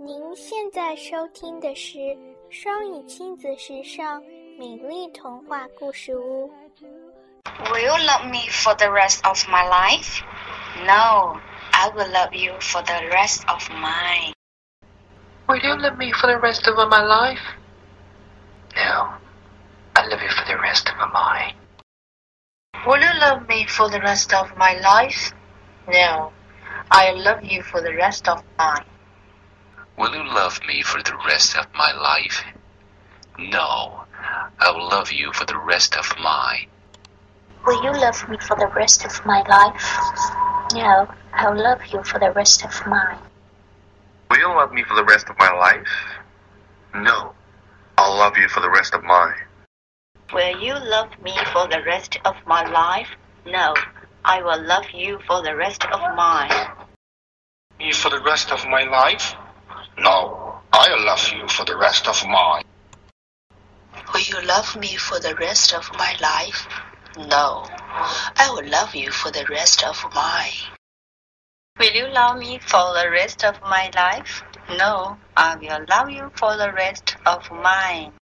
[0.00, 1.98] 您现在收听的是
[2.50, 4.22] 双语亲子时尚
[4.56, 6.48] 美丽童话故事屋。
[7.64, 10.22] Will you love me for the rest of my life?
[10.86, 11.40] No,
[11.72, 14.32] I will love you for the rest of mine.
[15.48, 17.42] Will you love me for the rest of my life?
[18.76, 19.08] No,
[19.94, 21.54] I love you for the rest of mine.
[22.86, 25.32] Will you love me for the rest of my life?
[25.88, 26.30] No,
[26.88, 28.84] I love you for the rest of mine.
[29.98, 32.44] Will you love me for the rest of my life?
[33.36, 34.04] No,
[34.60, 36.68] I will love you for the rest of mine.
[37.66, 39.82] Will you love me for the rest of my life?
[40.72, 43.18] No, I'll love you for the rest of mine.
[44.30, 45.88] Will you love me for the rest of my life?
[46.94, 47.32] No,
[47.96, 49.34] I'll love you for the rest of mine.
[50.32, 53.08] Will you love me for the rest of my life?
[53.44, 53.74] No,
[54.24, 56.70] I will love you for the rest of mine.
[57.80, 59.34] Me for the rest of my life?
[60.00, 62.64] No, I'll love you for the rest of mine.
[64.14, 66.68] Will you love me for the rest of my life?
[67.16, 67.64] No,
[68.36, 70.52] I will love you for the rest of mine.
[71.78, 74.42] Will you love me for the rest of my life?
[74.76, 78.12] No, I will love you for the rest of mine.